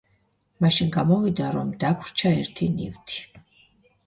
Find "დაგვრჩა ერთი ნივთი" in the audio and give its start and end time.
1.85-3.23